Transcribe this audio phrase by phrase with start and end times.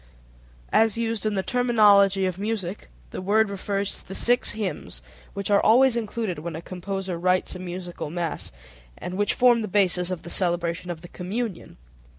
[0.73, 5.03] As used in the terminology of music the word refers to the six hymns
[5.35, 8.51] which are always included when a composer writes a musical mass,
[8.97, 11.77] and which form the basis of the celebration of the Communion.